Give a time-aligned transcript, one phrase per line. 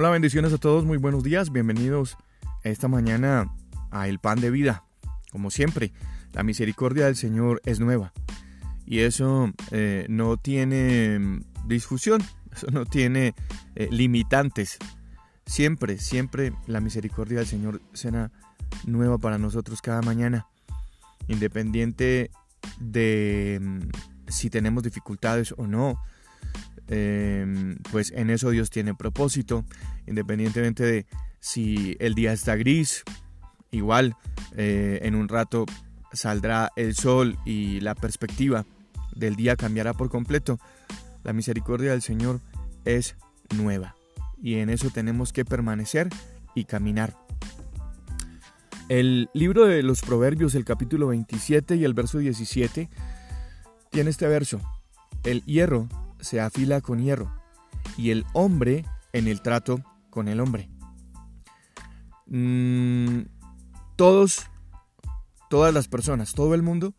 [0.00, 2.16] Hola, bendiciones a todos, muy buenos días, bienvenidos
[2.62, 3.52] esta mañana
[3.90, 4.84] a El Pan de Vida.
[5.32, 5.92] Como siempre,
[6.32, 8.12] la misericordia del Señor es nueva
[8.86, 12.22] y eso eh, no tiene mm, discusión,
[12.52, 13.34] eso no tiene
[13.74, 14.78] eh, limitantes.
[15.46, 18.30] Siempre, siempre la misericordia del Señor será
[18.86, 20.46] nueva para nosotros cada mañana,
[21.26, 22.30] independiente
[22.78, 23.78] de mm,
[24.28, 26.00] si tenemos dificultades o no,
[26.88, 29.64] Em, pues en eso Dios tiene propósito,
[30.06, 31.06] independientemente de
[31.40, 33.04] si el día está gris,
[33.70, 34.16] igual
[34.56, 35.66] eh, en un rato
[36.12, 38.64] saldrá el sol y la perspectiva
[39.14, 40.58] del día cambiará por completo.
[41.24, 42.40] La misericordia del Señor
[42.84, 43.16] es
[43.54, 43.94] nueva
[44.42, 46.08] y en eso tenemos que permanecer
[46.54, 47.14] y caminar.
[48.88, 52.88] El libro de los Proverbios, el capítulo 27 y el verso 17,
[53.90, 54.60] tiene este verso.
[55.24, 55.88] El hierro
[56.20, 57.32] se afila con hierro
[57.96, 60.70] y el hombre en el trato con el hombre.
[62.26, 63.22] Mm,
[63.96, 64.46] todos,
[65.48, 66.94] todas las personas, todo el mundo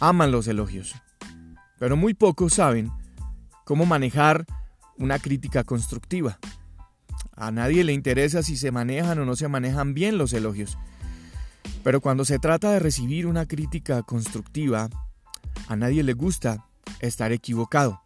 [0.00, 0.94] aman los elogios,
[1.78, 2.90] pero muy pocos saben
[3.64, 4.46] cómo manejar
[4.96, 6.38] una crítica constructiva.
[7.34, 10.78] A nadie le interesa si se manejan o no se manejan bien los elogios.
[11.82, 14.90] Pero cuando se trata de recibir una crítica constructiva,
[15.68, 16.66] a nadie le gusta
[17.00, 18.00] estar equivocado.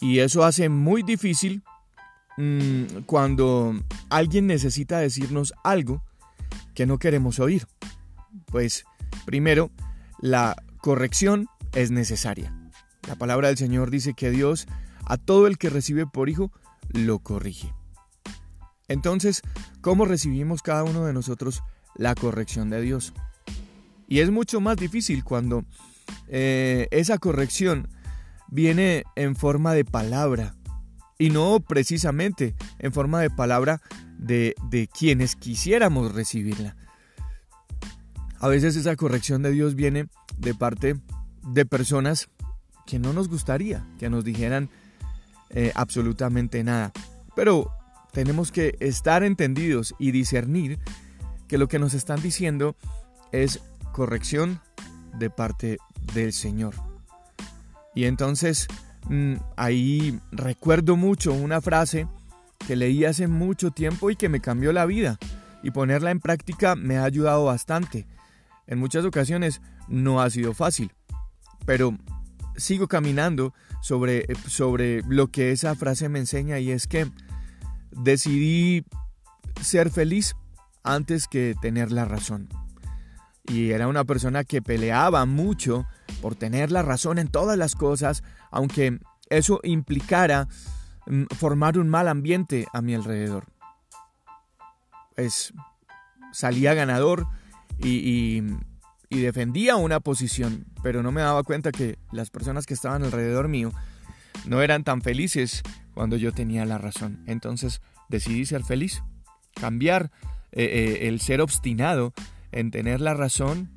[0.00, 1.62] Y eso hace muy difícil
[2.36, 3.74] mm, cuando
[4.10, 6.02] alguien necesita decirnos algo
[6.74, 7.66] que no queremos oír.
[8.46, 8.84] Pues
[9.24, 9.70] primero,
[10.20, 12.52] la corrección es necesaria.
[13.06, 14.66] La palabra del Señor dice que Dios
[15.04, 16.50] a todo el que recibe por hijo
[16.88, 17.72] lo corrige.
[18.88, 19.42] Entonces,
[19.80, 21.62] ¿cómo recibimos cada uno de nosotros
[21.94, 23.12] la corrección de Dios?
[24.08, 25.64] Y es mucho más difícil cuando
[26.28, 27.88] eh, esa corrección
[28.48, 30.54] viene en forma de palabra
[31.18, 33.80] y no precisamente en forma de palabra
[34.18, 36.76] de, de quienes quisiéramos recibirla.
[38.38, 40.96] A veces esa corrección de Dios viene de parte
[41.42, 42.28] de personas
[42.86, 44.68] que no nos gustaría que nos dijeran
[45.50, 46.92] eh, absolutamente nada.
[47.36, 47.70] Pero
[48.12, 50.78] tenemos que estar entendidos y discernir
[51.46, 52.76] que lo que nos están diciendo
[53.32, 53.60] es
[53.92, 54.60] corrección
[55.18, 55.78] de parte
[56.14, 56.74] del Señor.
[57.94, 58.68] Y entonces
[59.08, 62.06] mm, ahí recuerdo mucho una frase
[62.66, 65.18] que leí hace mucho tiempo y que me cambió la vida.
[65.62, 68.06] Y ponerla en práctica me ha ayudado bastante.
[68.66, 70.92] En muchas ocasiones no ha sido fácil,
[71.66, 71.96] pero
[72.56, 77.10] sigo caminando sobre, sobre lo que esa frase me enseña y es que
[77.90, 78.84] decidí
[79.60, 80.34] ser feliz
[80.82, 82.48] antes que tener la razón
[83.44, 85.86] y era una persona que peleaba mucho
[86.20, 88.98] por tener la razón en todas las cosas, aunque
[89.30, 90.48] eso implicara
[91.06, 93.46] mm, formar un mal ambiente a mi alrededor.
[95.16, 95.52] Pues
[96.32, 97.26] salía ganador
[97.78, 98.42] y,
[99.10, 103.48] y defendía una posición, pero no me daba cuenta que las personas que estaban alrededor
[103.48, 103.72] mío
[104.46, 105.62] no eran tan felices
[105.94, 107.22] cuando yo tenía la razón.
[107.26, 109.02] Entonces decidí ser feliz,
[109.54, 110.10] cambiar
[110.52, 112.12] eh, eh, el ser obstinado
[112.52, 113.70] en tener la razón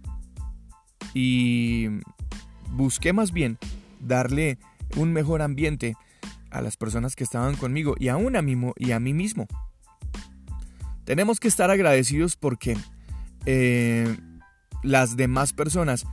[1.14, 1.88] y
[2.72, 3.58] busqué más bien
[4.00, 4.60] darle
[4.96, 5.96] un mejor ambiente
[6.52, 9.48] a las personas que estaban conmigo y aún a mí, y a mí mismo.
[11.04, 12.78] Tenemos que estar agradecidos porque
[13.46, 14.18] eh,
[14.84, 16.06] las demás personas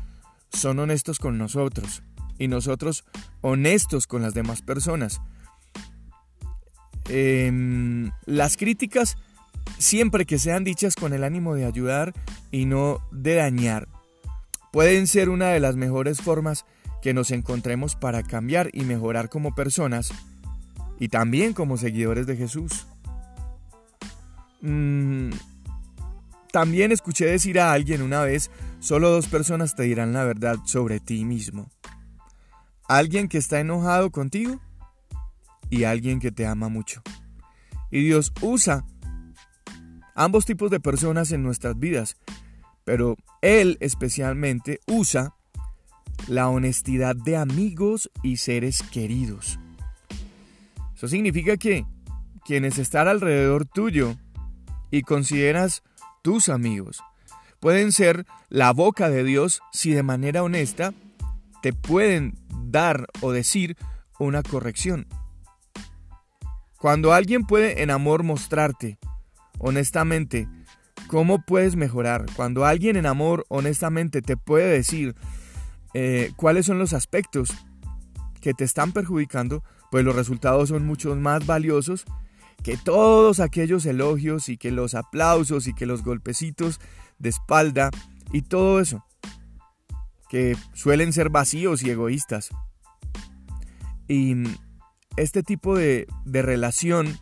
[0.53, 2.03] son honestos con nosotros
[2.39, 3.05] y nosotros
[3.41, 5.21] honestos con las demás personas.
[7.09, 9.17] Em, las críticas
[9.83, 12.15] siempre que sean dichas con el ánimo de ayudar
[12.51, 13.89] y no de dañar,
[14.73, 16.65] pueden ser una de las mejores formas
[17.03, 20.13] que nos encontremos para cambiar y mejorar como personas
[20.99, 22.87] y también como seguidores de Jesús.
[24.61, 25.31] Mm,
[26.53, 31.01] también escuché decir a alguien una vez, solo dos personas te dirán la verdad sobre
[31.01, 31.69] ti mismo.
[32.89, 34.61] Alguien que está enojado contigo
[35.71, 37.03] y alguien que te ama mucho.
[37.91, 38.85] Y Dios usa
[40.15, 42.17] ambos tipos de personas en nuestras vidas,
[42.85, 45.35] pero Él especialmente usa
[46.29, 49.59] la honestidad de amigos y seres queridos.
[50.95, 51.85] Eso significa que
[52.45, 54.15] quienes están alrededor tuyo
[54.91, 55.83] y consideras
[56.23, 57.03] tus amigos
[57.63, 60.93] pueden ser la boca de Dios si de manera honesta
[61.63, 62.37] te pueden
[62.67, 63.77] dar o decir
[64.19, 65.07] una corrección.
[66.79, 68.99] Cuando alguien puede en amor mostrarte
[69.63, 70.49] honestamente,
[71.07, 72.27] ¿cómo puedes mejorar?
[72.37, 75.15] Cuando alguien en amor honestamente te puede decir
[75.95, 77.55] eh, cuáles son los aspectos
[78.41, 82.05] que te están perjudicando, pues los resultados son mucho más valiosos
[82.63, 86.81] que todos aquellos elogios y que los aplausos y que los golpecitos
[87.19, 87.91] de espalda
[88.33, 89.05] y todo eso,
[90.29, 92.51] que suelen ser vacíos y egoístas.
[94.09, 94.35] Y
[95.17, 97.19] este tipo de, de relación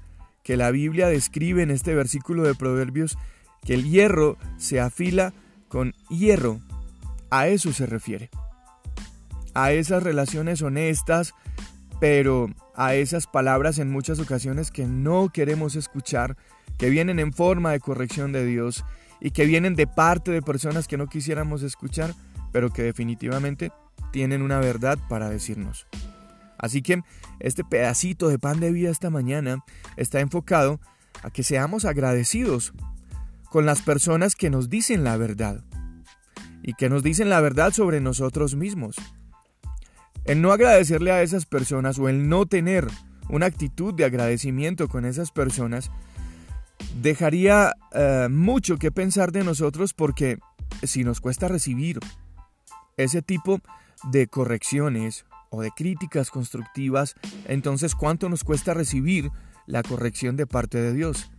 [0.51, 3.17] que la Biblia describe en este versículo de Proverbios,
[3.65, 5.33] que el hierro se afila
[5.69, 6.59] con hierro,
[7.31, 8.31] a eso se refiere.
[9.55, 11.35] A esas relaciones honestas,
[12.01, 16.37] pero a esas palabras en muchas ocasiones que no queremos escuchar,
[16.79, 18.85] que vienen en forma de corrección de Dios
[19.21, 22.13] y que vienen de parte de personas que no quisiéramos escuchar,
[22.51, 23.71] pero que definitivamente
[24.11, 25.87] tienen una verdad para decirnos.
[26.61, 27.03] Así que
[27.39, 29.65] este pedacito de pan de vida esta mañana
[29.97, 30.81] está enfocado
[31.23, 32.73] a que seamos agradecidos
[33.51, 35.65] con las personas que nos dicen la verdad
[36.63, 38.97] y que nos dicen la verdad sobre nosotros mismos.
[40.25, 42.87] El no agradecerle a esas personas o el no tener
[43.31, 45.91] una actitud de agradecimiento con esas personas
[47.01, 50.39] dejaría eh, mucho que pensar de nosotros porque
[50.83, 51.99] si nos cuesta recibir
[52.97, 53.61] ese tipo
[54.11, 57.15] de correcciones o de críticas constructivas,
[57.47, 59.31] entonces ¿cuánto nos cuesta recibir
[59.67, 61.31] la corrección de parte de Dios?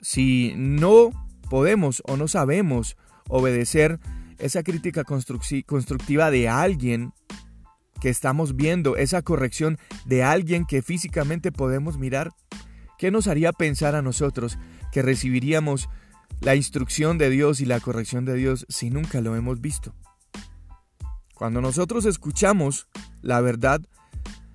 [0.00, 1.10] Si no
[1.50, 2.96] podemos o no sabemos
[3.28, 3.98] obedecer
[4.38, 7.12] esa crítica constructiva de alguien
[8.00, 12.32] que estamos viendo, esa corrección de alguien que físicamente podemos mirar,
[12.98, 14.58] ¿qué nos haría pensar a nosotros
[14.90, 15.88] que recibiríamos
[16.40, 19.94] la instrucción de Dios y la corrección de Dios si nunca lo hemos visto?
[21.42, 22.86] Cuando nosotros escuchamos
[23.20, 23.80] la verdad,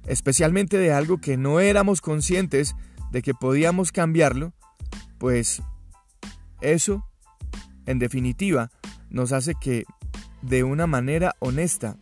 [0.05, 2.77] especialmente de algo que no éramos conscientes
[3.11, 4.53] de que podíamos cambiarlo,
[5.17, 5.61] pues
[6.61, 7.05] eso,
[7.87, 8.71] en definitiva,
[9.09, 9.83] nos hace que
[10.41, 11.97] de una manera honesta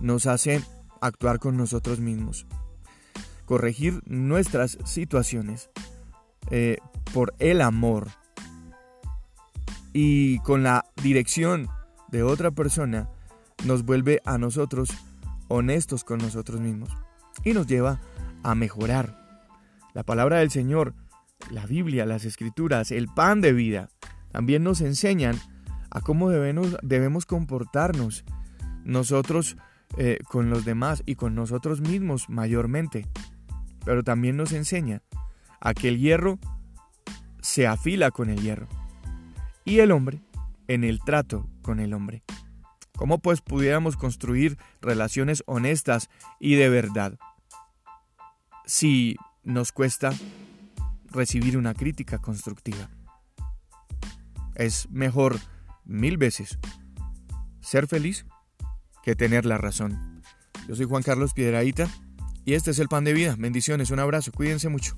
[0.00, 0.62] nos hace
[1.02, 2.46] actuar con nosotros mismos,
[3.44, 5.68] corregir nuestras situaciones
[6.50, 6.78] eh,
[7.12, 8.08] por el amor
[9.92, 11.68] y con la dirección
[12.08, 13.10] de otra persona
[13.66, 14.90] nos vuelve a nosotros
[15.48, 16.90] honestos con nosotros mismos
[17.44, 18.00] y nos lleva
[18.42, 19.26] a mejorar.
[19.94, 20.94] La palabra del Señor,
[21.50, 23.88] la Biblia, las escrituras, el pan de vida,
[24.30, 25.36] también nos enseñan
[25.90, 28.24] a cómo debemos, comportarnos
[28.84, 29.56] nosotros
[29.96, 33.06] eh, con los demás y con nosotros mismos mayormente.
[33.84, 35.02] Pero también nos enseña
[35.60, 36.38] a que el hierro
[37.40, 38.66] se afila con el hierro
[39.64, 40.20] y el hombre
[40.68, 42.22] en el trato con el hombre.
[42.96, 46.08] ¿Cómo pues pudiéramos construir relaciones honestas
[46.40, 47.18] y de verdad
[48.64, 50.12] si nos cuesta
[51.10, 52.88] recibir una crítica constructiva?
[54.54, 55.38] Es mejor
[55.84, 56.58] mil veces
[57.60, 58.26] ser feliz
[59.02, 60.22] que tener la razón.
[60.66, 61.88] Yo soy Juan Carlos Piedraíta
[62.44, 63.36] y este es el pan de vida.
[63.38, 64.96] Bendiciones, un abrazo, cuídense mucho.